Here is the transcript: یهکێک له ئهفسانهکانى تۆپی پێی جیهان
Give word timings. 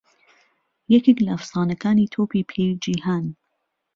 یهکێک 0.93 1.17
له 1.25 1.29
ئهفسانهکانى 1.33 2.05
تۆپی 2.13 2.47
پێی 2.49 2.69
جیهان 2.83 3.25